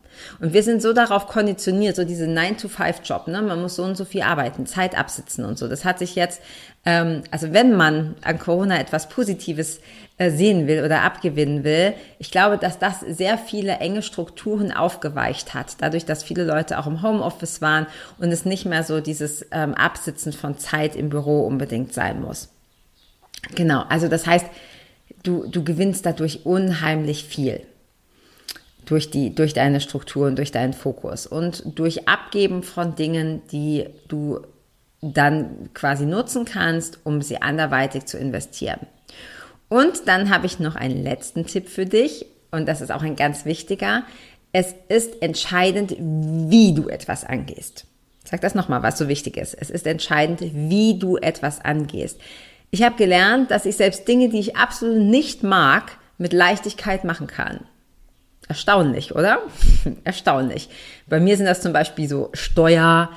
Und 0.40 0.52
wir 0.52 0.62
sind 0.62 0.82
so 0.82 0.92
darauf 0.92 1.28
konditioniert, 1.28 1.96
so 1.96 2.04
diese 2.04 2.26
9-to-5-Job, 2.26 3.28
ne? 3.28 3.40
man 3.40 3.60
muss 3.60 3.76
so 3.76 3.84
und 3.84 3.96
so 3.96 4.04
viel 4.04 4.22
arbeiten, 4.22 4.66
Zeit 4.66 4.98
absitzen 4.98 5.44
und 5.44 5.58
so. 5.58 5.68
Das 5.68 5.84
hat 5.84 5.98
sich 5.98 6.14
jetzt, 6.14 6.42
ähm, 6.84 7.22
also 7.30 7.52
wenn 7.52 7.74
man 7.74 8.16
an 8.22 8.38
Corona 8.38 8.80
etwas 8.80 9.08
Positives 9.08 9.80
sehen 10.18 10.66
will 10.66 10.84
oder 10.84 11.02
abgewinnen 11.02 11.62
will, 11.62 11.94
ich 12.18 12.30
glaube, 12.30 12.58
dass 12.58 12.78
das 12.78 13.00
sehr 13.00 13.38
viele 13.38 13.76
enge 13.78 14.02
Strukturen 14.02 14.72
aufgeweicht 14.72 15.54
hat, 15.54 15.76
dadurch, 15.80 16.04
dass 16.04 16.24
viele 16.24 16.44
Leute 16.44 16.78
auch 16.78 16.88
im 16.88 17.02
Homeoffice 17.02 17.62
waren 17.62 17.86
und 18.18 18.32
es 18.32 18.44
nicht 18.44 18.66
mehr 18.66 18.82
so 18.82 19.00
dieses 19.00 19.46
ähm, 19.52 19.74
Absitzen 19.74 20.32
von 20.32 20.58
Zeit 20.58 20.96
im 20.96 21.08
Büro 21.08 21.46
unbedingt 21.46 21.94
sein 21.94 22.20
muss. 22.20 22.48
Genau, 23.54 23.84
also 23.88 24.08
das 24.08 24.26
heißt, 24.26 24.46
du, 25.22 25.46
du 25.46 25.62
gewinnst 25.62 26.04
dadurch 26.04 26.44
unheimlich 26.44 27.24
viel 27.24 27.62
durch 28.84 29.10
die, 29.10 29.34
durch 29.34 29.52
deine 29.52 29.80
Strukturen, 29.80 30.34
durch 30.34 30.50
deinen 30.50 30.72
Fokus 30.72 31.26
und 31.26 31.78
durch 31.78 32.08
Abgeben 32.08 32.62
von 32.62 32.94
Dingen, 32.94 33.42
die 33.52 33.86
du 34.08 34.40
dann 35.00 35.70
quasi 35.74 36.06
nutzen 36.06 36.44
kannst, 36.44 36.98
um 37.04 37.22
sie 37.22 37.40
anderweitig 37.40 38.06
zu 38.06 38.18
investieren. 38.18 38.80
Und 39.68 40.06
dann 40.06 40.30
habe 40.30 40.46
ich 40.46 40.60
noch 40.60 40.76
einen 40.76 41.02
letzten 41.02 41.46
Tipp 41.46 41.68
für 41.68 41.86
dich 41.86 42.26
und 42.50 42.66
das 42.66 42.80
ist 42.80 42.90
auch 42.90 43.02
ein 43.02 43.16
ganz 43.16 43.44
wichtiger. 43.44 44.04
Es 44.52 44.74
ist 44.88 45.20
entscheidend, 45.22 45.94
wie 45.98 46.72
du 46.74 46.88
etwas 46.88 47.24
angehst. 47.24 47.84
Sag 48.24 48.40
das 48.40 48.54
nochmal, 48.54 48.82
was 48.82 48.98
so 48.98 49.08
wichtig 49.08 49.36
ist. 49.36 49.54
Es 49.54 49.70
ist 49.70 49.86
entscheidend, 49.86 50.40
wie 50.40 50.98
du 50.98 51.16
etwas 51.16 51.64
angehst. 51.64 52.20
Ich 52.70 52.82
habe 52.82 52.96
gelernt, 52.96 53.50
dass 53.50 53.66
ich 53.66 53.76
selbst 53.76 54.06
Dinge, 54.06 54.28
die 54.28 54.40
ich 54.40 54.56
absolut 54.56 54.98
nicht 54.98 55.42
mag, 55.42 55.92
mit 56.18 56.32
Leichtigkeit 56.32 57.04
machen 57.04 57.26
kann. 57.26 57.60
Erstaunlich, 58.48 59.14
oder? 59.14 59.38
Erstaunlich. 60.04 60.68
Bei 61.06 61.20
mir 61.20 61.36
sind 61.36 61.46
das 61.46 61.62
zum 61.62 61.72
Beispiel 61.72 62.08
so 62.08 62.30
Steuer, 62.32 63.10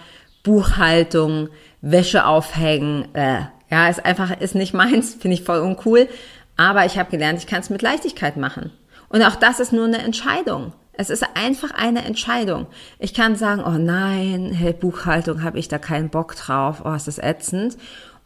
Buchhaltung, 0.44 1.50
Wäsche 1.82 2.26
aufhängen. 2.26 3.14
Äh, 3.14 3.42
ja, 3.70 3.90
ist 3.90 4.06
einfach, 4.06 4.40
ist 4.40 4.56
nicht 4.56 4.74
meins, 4.74 5.16
finde 5.20 5.36
ich 5.36 5.44
voll 5.44 5.60
uncool. 5.60 6.08
Aber 6.62 6.86
ich 6.86 7.00
habe 7.00 7.10
gelernt, 7.10 7.40
ich 7.40 7.48
kann 7.48 7.62
es 7.62 7.72
mit 7.72 7.82
Leichtigkeit 7.82 8.38
machen. 8.38 8.70
Und 9.10 9.24
auch 9.24 9.36
das 9.36 9.60
ist 9.60 9.74
nur 9.74 9.86
eine 9.86 9.98
Entscheidung. 9.98 10.74
Es 10.94 11.10
ist 11.10 11.26
einfach 11.34 11.72
eine 11.72 12.06
Entscheidung. 12.06 12.68
Ich 13.00 13.16
kann 13.16 13.36
sagen, 13.36 13.64
oh 13.66 13.80
nein, 13.80 14.52
hey, 14.54 14.72
Buchhaltung 14.72 15.42
habe 15.42 15.58
ich 15.58 15.70
da 15.70 15.80
keinen 15.80 16.10
Bock 16.10 16.36
drauf, 16.36 16.84
oh, 16.86 16.94
ist 16.94 17.08
das 17.08 17.18
ätzend. 17.18 17.78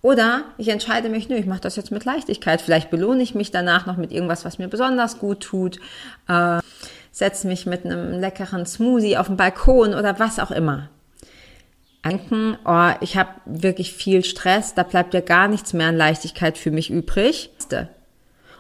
Oder 0.02 0.44
ich 0.58 0.68
entscheide 0.68 1.08
mich, 1.08 1.30
nö, 1.30 1.36
ich 1.36 1.46
mache 1.46 1.62
das 1.62 1.78
jetzt 1.78 1.92
mit 1.92 2.04
Leichtigkeit. 2.04 2.60
Vielleicht 2.60 2.90
belohne 2.90 3.24
ich 3.24 3.36
mich 3.36 3.52
danach 3.52 3.86
noch 3.86 3.96
mit 3.96 4.12
irgendwas, 4.12 4.44
was 4.44 4.58
mir 4.58 4.68
besonders 4.68 5.18
gut 5.18 5.40
tut. 5.40 5.80
Äh, 6.28 6.60
setze 7.12 7.48
mich 7.48 7.66
mit 7.66 7.86
einem 7.86 8.20
leckeren 8.20 8.66
Smoothie 8.66 9.16
auf 9.16 9.28
den 9.28 9.38
Balkon 9.38 9.94
oder 9.94 10.20
was 10.20 10.40
auch 10.40 10.52
immer. 10.52 10.90
Denken, 12.04 12.58
oh, 12.66 12.90
ich 13.00 13.16
habe 13.16 13.30
wirklich 13.46 13.94
viel 13.94 14.26
Stress, 14.26 14.74
da 14.74 14.84
bleibt 14.84 15.14
ja 15.14 15.22
gar 15.22 15.48
nichts 15.48 15.72
mehr 15.72 15.88
an 15.88 15.96
Leichtigkeit 15.96 16.58
für 16.58 16.72
mich 16.72 16.92
übrig. 16.92 17.52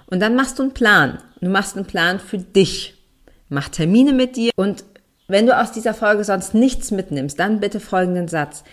Und 0.08 0.20
dann 0.20 0.36
machst 0.36 0.60
du 0.60 0.64
einen 0.64 0.74
Plan. 0.74 1.20
Du 1.42 1.50
machst 1.50 1.76
einen 1.76 1.86
Plan 1.86 2.20
für 2.20 2.38
dich. 2.38 2.96
Mach 3.50 3.70
Termine 3.70 4.14
mit 4.14 4.36
dir. 4.36 4.52
Und 4.56 4.84
wenn 5.28 5.46
du 5.46 5.60
aus 5.60 5.72
dieser 5.72 5.94
Folge 5.94 6.24
sonst 6.24 6.54
nichts 6.54 6.92
mitnimmst, 6.92 7.40
dann 7.40 7.60
bitte 7.60 7.80
folgenden 7.80 8.28
Satz. 8.28 8.64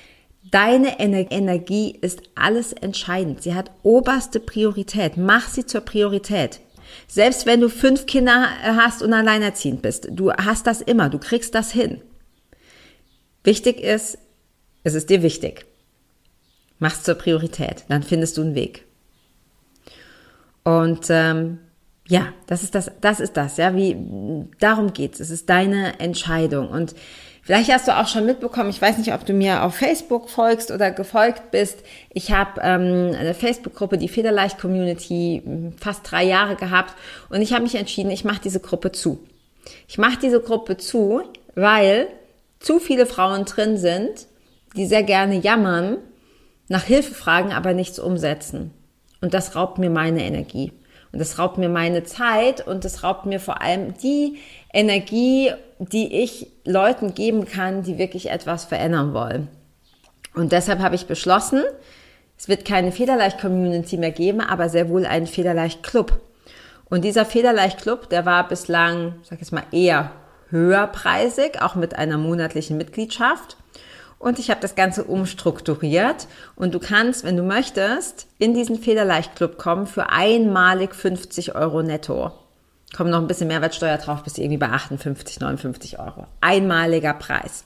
Deine 0.51 1.01
Energie 1.01 1.97
ist 2.01 2.23
alles 2.35 2.73
entscheidend. 2.73 3.43
Sie 3.43 3.55
hat 3.55 3.71
oberste 3.83 4.41
Priorität. 4.41 5.17
Mach 5.17 5.49
sie 5.49 5.65
zur 5.65 5.83
Priorität. 5.83 6.61
Selbst 7.07 7.47
wenn 7.47 7.61
du 7.61 7.69
fünf 7.69 8.07
Kinder 8.07 8.49
hast 8.63 9.03
und 9.03 9.13
alleinerziehend 9.13 9.83
bist, 9.83 10.09
du 10.11 10.33
hast 10.33 10.67
das 10.67 10.81
immer, 10.81 11.09
du 11.09 11.19
kriegst 11.19 11.55
das 11.55 11.73
hin. 11.73 12.03
Wichtig 13.45 13.81
ist, 13.81 14.19
es 14.85 14.95
ist 14.95 15.11
dir 15.11 15.23
wichtig. 15.23 15.65
Mach's 16.79 17.03
zur 17.03 17.15
Priorität, 17.15 17.85
dann 17.89 18.03
findest 18.03 18.37
du 18.37 18.43
einen 18.43 18.55
Weg. 18.55 18.85
Und 20.65 21.07
ähm, 21.11 21.59
ja, 22.07 22.29
das 22.47 22.63
ist 22.63 22.75
das, 22.75 22.91
das 23.01 23.21
ist 23.21 23.37
das, 23.37 23.57
ja, 23.57 23.75
wie 23.75 23.97
darum 24.61 24.93
geht's. 24.93 25.21
Es 25.21 25.31
ist 25.31 25.49
deine 25.49 26.01
Entscheidung 26.01 26.69
und 26.69 26.95
Vielleicht 27.45 27.73
hast 27.73 27.89
du 27.89 27.99
auch 27.99 28.07
schon 28.07 28.25
mitbekommen, 28.25 28.71
ich 28.71 28.81
weiß 28.81 28.99
nicht, 28.99 29.13
ob 29.13 29.27
du 29.27 29.33
mir 29.33 29.65
auf 29.65 29.75
Facebook 29.75 30.31
folgst 30.31 30.71
oder 30.71 30.93
gefolgt 30.93 31.51
bist. 31.51 31.81
Ich 32.11 32.31
habe 32.31 32.61
ähm, 32.63 33.17
eine 33.19 33.35
Facebook-Gruppe, 33.35 33.99
die 33.99 34.09
Federleicht 34.09 34.61
Community, 34.61 35.43
fast 35.77 36.09
drei 36.09 36.23
Jahre 36.23 36.55
gehabt 36.55 36.95
und 37.31 37.43
ich 37.43 37.53
habe 37.53 37.65
mich 37.65 37.75
entschieden, 37.75 38.13
ich 38.13 38.25
mache 38.25 38.43
diese 38.45 38.61
Gruppe 38.61 38.93
zu. 38.93 39.27
Ich 39.89 39.99
mache 39.99 40.19
diese 40.23 40.41
Gruppe 40.41 40.77
zu, 40.77 41.23
weil 41.57 42.07
zu 42.61 42.79
viele 42.79 43.07
Frauen 43.07 43.45
drin 43.45 43.77
sind, 43.77 44.29
die 44.77 44.87
sehr 44.87 45.03
gerne 45.03 45.35
jammern, 45.35 45.99
nach 46.69 46.85
Hilfe 46.85 47.13
fragen, 47.13 47.53
aber 47.53 47.75
nichts 47.75 47.99
umsetzen. 47.99 48.73
Und 49.23 49.33
das 49.33 49.57
raubt 49.57 49.79
mir 49.79 49.89
meine 49.89 50.23
Energie. 50.23 50.73
Und 51.13 51.19
das 51.19 51.39
raubt 51.39 51.57
mir 51.57 51.69
meine 51.69 52.05
Zeit 52.05 52.67
und 52.67 52.85
das 52.85 53.03
raubt 53.03 53.25
mir 53.25 53.39
vor 53.39 53.63
allem 53.63 53.95
die 53.99 54.39
Energie, 54.73 55.53
die 55.79 56.23
ich 56.23 56.49
Leuten 56.65 57.15
geben 57.15 57.47
kann, 57.47 57.83
die 57.83 57.99
wirklich 57.99 58.31
etwas 58.31 58.65
verändern 58.65 59.15
wollen. 59.15 59.49
Und 60.35 60.53
deshalb 60.53 60.81
habe 60.81 60.95
ich 60.95 61.07
beschlossen, 61.07 61.63
es 62.39 62.49
wird 62.49 62.65
keine 62.65 62.93
Federleicht-Community 62.93 63.99
mehr 63.99 64.11
geben, 64.11 64.41
aber 64.41 64.69
sehr 64.69 64.89
wohl 64.89 65.07
einen 65.07 65.27
Federleicht-Club. 65.27 66.19
Und 66.89 67.05
dieser 67.05 67.25
Federleicht-Club, 67.25 68.09
der 68.09 68.27
war 68.27 68.49
bislang, 68.49 69.17
sag 69.23 69.41
ich 69.41 69.53
mal, 69.53 69.65
eher 69.71 70.13
höherpreisig, 70.49 71.61
auch 71.61 71.75
mit 71.75 71.97
einer 71.97 72.19
monatlichen 72.19 72.77
Mitgliedschaft. 72.79 73.57
Und 74.23 74.39
ich 74.39 74.51
habe 74.51 74.61
das 74.61 74.77
Ganze 74.77 75.03
umstrukturiert. 75.03 76.29
Und 76.55 76.75
du 76.75 76.79
kannst, 76.79 77.25
wenn 77.25 77.37
du 77.37 77.43
möchtest, 77.43 78.29
in 78.39 78.55
diesen 78.55 78.79
Federleicht-Club 78.79 79.59
kommen 79.59 79.89
für 79.89 80.11
einmalig 80.11 80.95
50 80.95 81.57
Euro 81.57 81.83
netto. 81.83 82.31
Kommt 82.97 83.11
noch 83.11 83.19
ein 83.19 83.27
bisschen 83.27 83.49
Mehrwertsteuer 83.49 83.99
drauf, 83.99 84.23
bis 84.23 84.39
irgendwie 84.39 84.59
bei 84.59 84.69
58, 84.69 85.41
59 85.41 85.99
Euro. 85.99 86.29
Einmaliger 86.41 87.15
Preis. 87.15 87.65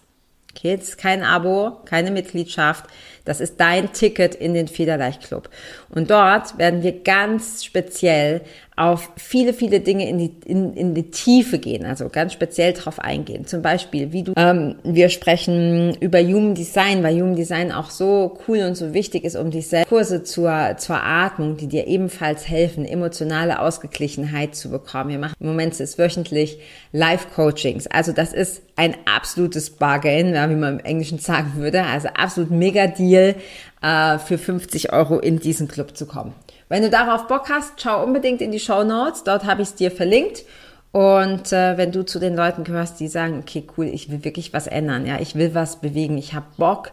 Okay, 0.57 0.79
das 0.79 0.89
ist 0.89 0.99
kein 0.99 1.23
Abo, 1.23 1.83
keine 1.85 2.11
Mitgliedschaft. 2.11 2.87
Das 3.27 3.43
ist 3.43 3.61
dein 3.61 3.93
Ticket 3.93 4.35
in 4.35 4.55
den 4.55 4.69
Federleicht 4.69 5.25
Club. 5.25 5.51
Und 5.91 6.11
dort 6.11 6.57
werden 6.57 6.83
wir 6.83 7.03
ganz 7.03 7.65
speziell 7.65 8.41
auf 8.77 9.11
viele, 9.17 9.55
viele 9.55 9.81
Dinge 9.81 10.07
in 10.07 10.19
die, 10.19 10.33
in, 10.45 10.75
in 10.75 10.95
die 10.95 11.11
Tiefe 11.11 11.59
gehen, 11.59 11.87
also 11.87 12.11
ganz 12.11 12.35
speziell 12.35 12.75
drauf 12.75 12.99
eingehen. 12.99 13.47
Zum 13.47 13.63
Beispiel, 13.63 14.13
wie 14.13 14.23
du, 14.23 14.35
ähm, 14.37 14.77
wir 14.85 15.09
sprechen 15.09 15.97
über 16.01 16.21
Human 16.21 16.55
Design, 16.55 17.03
weil 17.03 17.19
Human 17.19 17.37
Design 17.37 17.73
auch 17.73 17.89
so 17.89 18.39
cool 18.47 18.59
und 18.59 18.75
so 18.75 18.93
wichtig 18.93 19.25
ist, 19.25 19.35
um 19.35 19.51
dich 19.51 19.67
Kurse 19.89 20.23
zur, 20.25 20.77
zur 20.77 21.03
Atmung, 21.03 21.57
die 21.57 21.69
dir 21.69 21.87
ebenfalls 21.87 22.49
helfen, 22.49 22.85
emotionale 22.85 23.61
Ausgeglichenheit 23.61 24.55
zu 24.55 24.71
bekommen. 24.71 25.11
Wir 25.11 25.19
machen 25.19 25.35
im 25.41 25.47
Moment 25.47 25.81
ist 25.81 25.99
wöchentlich 25.99 26.59
Live-Coachings. 26.93 27.87
Also 27.87 28.13
das 28.13 28.35
ist 28.35 28.63
ein 28.77 28.95
absolutes 29.07 29.71
Bargain, 29.71 30.35
wie 30.35 30.55
man 30.55 30.79
im 30.79 30.85
Englischen 30.85 31.19
sagen 31.19 31.55
würde. 31.57 31.85
Also 31.85 32.09
absolut 32.09 32.51
mega 32.51 32.87
Deal, 32.87 33.37
äh, 33.83 34.19
für 34.19 34.39
50 34.39 34.93
Euro 34.93 35.19
in 35.19 35.39
diesen 35.39 35.69
Club 35.69 35.97
zu 35.97 36.07
kommen. 36.07 36.35
Wenn 36.69 36.83
du 36.83 36.91
darauf 36.91 37.29
Bock 37.29 37.49
hast, 37.49 37.81
schau 37.81 38.03
unbedingt 38.03 38.41
in 38.41 38.51
die 38.51 38.59
Show 38.59 38.83
Notes. 38.83 39.23
Dort 39.23 39.45
habe 39.45 39.63
ich 39.63 39.69
es 39.69 39.75
dir 39.77 39.91
verlinkt. 39.91 40.45
Und 40.91 41.53
äh, 41.53 41.77
wenn 41.77 41.93
du 41.93 42.05
zu 42.05 42.19
den 42.19 42.35
Leuten 42.35 42.65
gehörst, 42.65 42.99
die 42.99 43.09
sagen, 43.09 43.39
okay, 43.41 43.65
cool, 43.77 43.87
ich 43.87 44.11
will 44.11 44.25
wirklich 44.25 44.53
was 44.53 44.67
ändern, 44.67 45.07
ja, 45.07 45.21
ich 45.21 45.35
will 45.35 45.55
was 45.55 45.81
bewegen, 45.81 46.17
ich 46.17 46.33
habe 46.33 46.47
Bock 46.57 46.91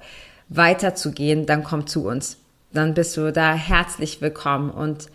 weiterzugehen, 0.49 1.45
dann 1.45 1.63
komm 1.63 1.87
zu 1.87 2.05
uns. 2.05 2.37
Dann 2.73 2.93
bist 2.93 3.15
du 3.17 3.31
da 3.31 3.53
herzlich 3.53 4.21
willkommen. 4.21 4.69
Und 4.69 5.07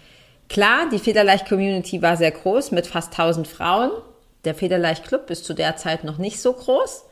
klar, 0.49 0.89
die 0.91 0.99
Federleicht 0.99 1.49
Community 1.49 2.03
war 2.03 2.17
sehr 2.17 2.31
groß 2.31 2.71
mit 2.71 2.87
fast 2.87 3.13
1000 3.13 3.47
Frauen. 3.47 3.91
Der 4.45 4.55
Federleicht 4.55 5.07
Club 5.07 5.29
ist 5.31 5.45
zu 5.45 5.55
der 5.55 5.77
Zeit 5.77 6.03
noch 6.03 6.19
nicht 6.19 6.41
so 6.41 6.53
groß, 6.53 7.05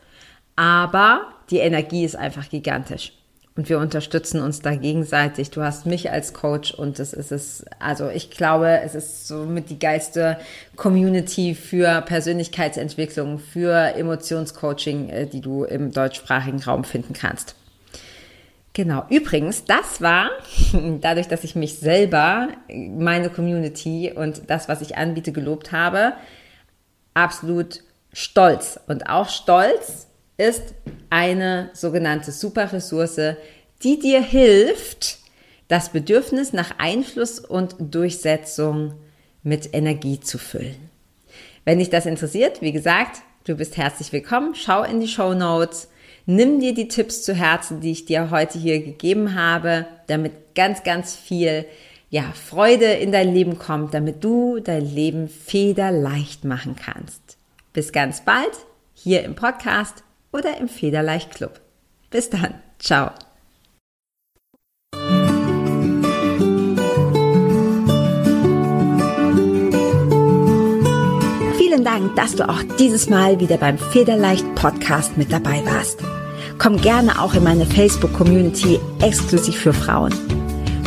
aber 0.55 1.27
die 1.51 1.59
Energie 1.59 2.03
ist 2.03 2.15
einfach 2.15 2.49
gigantisch 2.49 3.13
und 3.57 3.69
wir 3.69 3.79
unterstützen 3.79 4.39
uns 4.39 4.61
da 4.61 4.75
gegenseitig. 4.75 5.49
Du 5.49 5.63
hast 5.63 5.87
mich 5.87 6.11
als 6.11 6.33
Coach 6.33 6.73
und 6.73 6.99
das 6.99 7.11
ist 7.11 7.31
es, 7.31 7.65
also 7.79 8.07
ich 8.09 8.29
glaube, 8.29 8.81
es 8.83 8.93
ist 8.93 9.27
somit 9.27 9.71
die 9.71 9.79
geilste 9.79 10.37
Community 10.75 11.55
für 11.55 12.01
Persönlichkeitsentwicklung, 12.01 13.39
für 13.39 13.95
Emotionscoaching, 13.95 15.09
äh, 15.09 15.25
die 15.25 15.41
du 15.41 15.63
im 15.63 15.91
deutschsprachigen 15.91 16.61
Raum 16.61 16.83
finden 16.83 17.13
kannst. 17.13 17.55
Genau. 18.73 19.05
Übrigens, 19.09 19.65
das 19.65 20.01
war, 20.01 20.29
dadurch, 21.01 21.27
dass 21.27 21.43
ich 21.43 21.55
mich 21.55 21.79
selber, 21.79 22.49
meine 22.69 23.31
Community 23.31 24.13
und 24.15 24.43
das, 24.51 24.69
was 24.69 24.81
ich 24.81 24.97
anbiete, 24.97 25.31
gelobt 25.31 25.71
habe, 25.71 26.13
absolut 27.15 27.81
stolz. 28.13 28.79
Und 28.87 29.09
auch 29.09 29.29
stolz 29.29 30.06
ist 30.37 30.75
eine 31.09 31.69
sogenannte 31.73 32.31
Superressource, 32.31 33.35
die 33.83 33.99
dir 33.99 34.21
hilft, 34.21 35.17
das 35.67 35.89
Bedürfnis 35.89 36.53
nach 36.53 36.77
Einfluss 36.77 37.39
und 37.39 37.75
Durchsetzung 37.79 38.93
mit 39.43 39.73
Energie 39.73 40.19
zu 40.19 40.37
füllen. 40.37 40.89
Wenn 41.65 41.79
dich 41.79 41.89
das 41.89 42.05
interessiert, 42.05 42.61
wie 42.61 42.71
gesagt, 42.71 43.21
du 43.43 43.55
bist 43.55 43.75
herzlich 43.75 44.13
willkommen. 44.13 44.55
Schau 44.55 44.83
in 44.83 45.01
die 45.01 45.07
Show 45.07 45.33
Notes. 45.33 45.89
Nimm 46.25 46.59
dir 46.59 46.73
die 46.73 46.87
Tipps 46.87 47.23
zu 47.23 47.33
Herzen, 47.33 47.81
die 47.81 47.91
ich 47.91 48.05
dir 48.05 48.31
heute 48.31 48.59
hier 48.59 48.81
gegeben 48.81 49.35
habe, 49.35 49.85
damit 50.07 50.55
ganz, 50.55 50.83
ganz 50.83 51.15
viel 51.15 51.65
ja, 52.09 52.31
Freude 52.33 52.85
in 52.85 53.11
dein 53.11 53.33
Leben 53.33 53.59
kommt, 53.59 53.93
damit 53.93 54.23
du 54.23 54.59
dein 54.59 54.85
Leben 54.85 55.27
federleicht 55.27 56.45
machen 56.45 56.75
kannst. 56.75 57.37
Bis 57.73 57.91
ganz 57.91 58.21
bald 58.21 58.51
hier 58.93 59.23
im 59.23 59.35
Podcast 59.35 60.03
oder 60.31 60.57
im 60.57 60.67
Federleicht 60.67 61.35
Club. 61.35 61.59
Bis 62.09 62.29
dann. 62.29 62.55
Ciao. 62.79 63.11
Vielen 71.57 71.83
Dank, 71.83 72.15
dass 72.15 72.35
du 72.35 72.47
auch 72.47 72.63
dieses 72.79 73.09
Mal 73.09 73.39
wieder 73.39 73.57
beim 73.57 73.77
Federleicht 73.77 74.55
Podcast 74.55 75.17
mit 75.17 75.31
dabei 75.31 75.63
warst. 75.65 75.99
Komm 76.57 76.81
gerne 76.81 77.21
auch 77.21 77.33
in 77.35 77.43
meine 77.43 77.65
Facebook-Community 77.65 78.79
exklusiv 79.01 79.57
für 79.57 79.73
Frauen. 79.73 80.13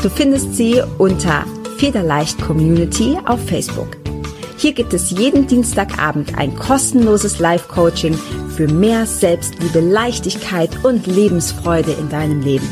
Du 0.02 0.08
findest 0.08 0.54
sie 0.54 0.82
unter 0.98 1.44
Federleicht 1.78 2.40
Community 2.40 3.18
auf 3.26 3.44
Facebook. 3.46 3.96
Hier 4.56 4.72
gibt 4.72 4.92
es 4.92 5.10
jeden 5.10 5.46
Dienstagabend 5.46 6.36
ein 6.36 6.54
kostenloses 6.56 7.38
Live-Coaching 7.38 8.18
für 8.60 8.68
mehr 8.68 9.06
Selbstliebe, 9.06 9.80
Leichtigkeit 9.80 10.84
und 10.84 11.06
Lebensfreude 11.06 11.92
in 11.92 12.10
deinem 12.10 12.42
Leben. 12.42 12.68